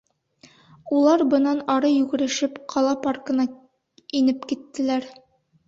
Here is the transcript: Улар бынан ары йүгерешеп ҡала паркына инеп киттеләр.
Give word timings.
Улар 0.99 1.23
бынан 1.33 1.61
ары 1.73 1.91
йүгерешеп 1.97 2.57
ҡала 2.75 2.95
паркына 3.05 3.47
инеп 4.23 4.51
киттеләр. 4.55 5.11